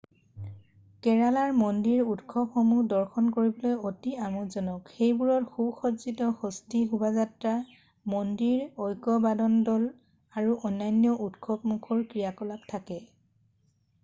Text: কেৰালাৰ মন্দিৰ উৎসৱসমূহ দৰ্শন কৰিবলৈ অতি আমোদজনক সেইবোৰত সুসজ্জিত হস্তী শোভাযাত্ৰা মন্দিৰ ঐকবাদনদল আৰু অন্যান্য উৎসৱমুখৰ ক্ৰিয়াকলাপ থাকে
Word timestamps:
কেৰালাৰ 1.07 1.51
মন্দিৰ 1.57 1.99
উৎসৱসমূহ 2.13 2.85
দৰ্শন 2.93 3.27
কৰিবলৈ 3.35 3.73
অতি 3.89 4.13
আমোদজনক 4.27 4.87
সেইবোৰত 4.93 5.51
সুসজ্জিত 5.57 6.29
হস্তী 6.39 6.81
শোভাযাত্ৰা 6.93 7.51
মন্দিৰ 8.15 8.63
ঐকবাদনদল 8.87 9.87
আৰু 10.41 10.55
অন্যান্য 10.71 11.17
উৎসৱমুখৰ 11.27 12.01
ক্ৰিয়াকলাপ 12.15 12.73
থাকে 12.73 12.99